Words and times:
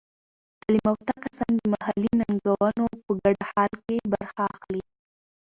تعلیم 0.61 0.83
یافته 0.87 1.13
کسان 1.23 1.51
د 1.57 1.61
محلي 1.73 2.11
ننګونو 2.19 2.85
په 3.03 3.11
ګډه 3.21 3.43
حل 3.51 3.73
کې 3.85 3.97
برخه 4.13 4.41
اخلي. 4.55 4.81